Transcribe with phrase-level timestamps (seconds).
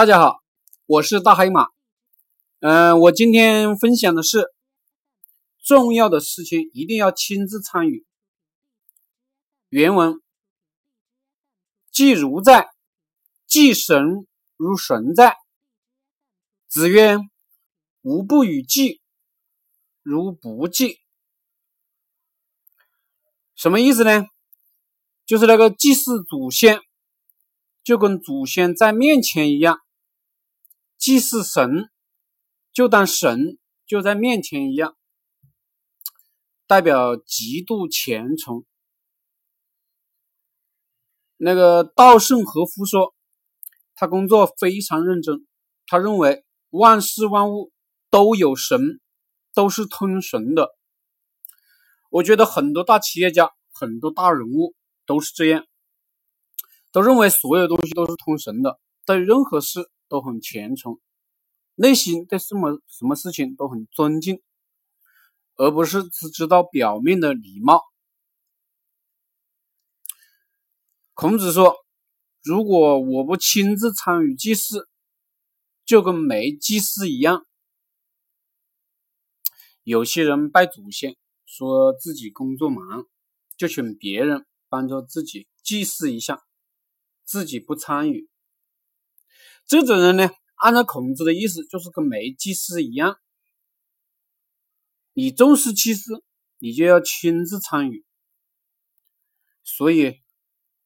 [0.00, 0.42] 大家好，
[0.86, 1.66] 我是大黑马。
[2.60, 4.50] 嗯，我今天分享的是
[5.62, 8.06] 重要的事情一定要亲自参与。
[9.68, 10.22] 原文：
[11.92, 12.70] 既如在，
[13.46, 14.26] 既神
[14.56, 15.36] 如神在。
[16.66, 17.18] 子曰
[18.00, 19.02] ：“吾不与祭，
[20.00, 20.98] 如不祭。”
[23.54, 24.24] 什么意思呢？
[25.26, 26.80] 就是那个祭祀祖先。
[27.82, 29.78] 就跟祖先在面前一样，
[31.00, 31.88] 祭祀神，
[32.74, 34.98] 就当神就在面前一样，
[36.66, 38.66] 代表极度虔诚。
[41.38, 43.14] 那个稻盛和夫说，
[43.94, 45.46] 他工作非常认真，
[45.86, 47.72] 他认为万事万物
[48.10, 49.00] 都有神，
[49.54, 50.68] 都是通神的。
[52.10, 54.74] 我觉得很多大企业家、很多大人物
[55.06, 55.66] 都是这样。
[56.92, 60.98] 都认为所有东西都是通神的，对任何事都很虔诚，
[61.76, 64.42] 内心对什么什么事情都很尊敬，
[65.54, 67.84] 而不是只知道表面的礼貌。
[71.14, 71.76] 孔子说
[72.42, 74.88] ：“如果我不亲自参与祭祀，
[75.84, 77.46] 就跟没祭祀一样。”
[79.84, 83.06] 有些人拜祖先，说自己工作忙，
[83.56, 86.42] 就请别人帮着自己祭祀一下。
[87.24, 88.29] 自己不参与，
[89.70, 93.20] 这种人呢，按照孔子的意思，就是跟没祭祀一样。
[95.12, 96.24] 你重视祭祀，
[96.58, 98.04] 你就要亲自参与。
[99.62, 100.18] 所以，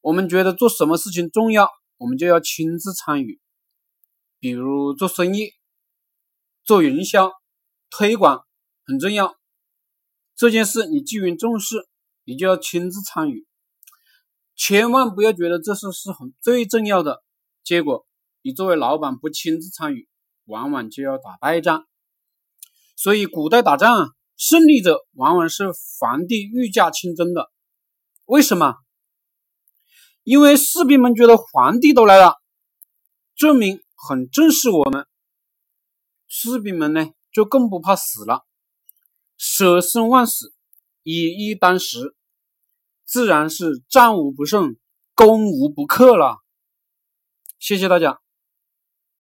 [0.00, 3.40] 我们觉得做什么事情重要，我们就要亲自参与。
[4.38, 5.54] 比如做生意、
[6.62, 7.32] 做营销、
[7.90, 8.46] 推广
[8.84, 9.36] 很重要，
[10.36, 11.88] 这件事你既然重视，
[12.22, 13.44] 你就要亲自参与。
[14.54, 17.24] 千万不要觉得这事是很最重要的，
[17.64, 18.06] 结果
[18.42, 20.08] 你作为老板不亲自参与，
[20.44, 21.86] 往往就要打败仗。
[22.96, 27.50] 所以古代打仗胜利者往往是皇帝御驾亲征的。
[28.24, 28.76] 为什么？
[30.22, 32.34] 因为士兵们觉得皇帝都来了，
[33.34, 35.06] 证明很重视我们，
[36.26, 38.44] 士兵们呢就更不怕死了，
[39.38, 40.52] 舍生忘死，
[41.02, 42.14] 以一当十。
[43.04, 44.76] 自然是战无不胜，
[45.14, 46.36] 攻无不克了。
[47.58, 48.20] 谢谢大家。